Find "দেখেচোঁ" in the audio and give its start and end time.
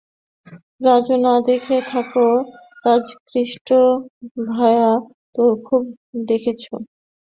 6.27-6.79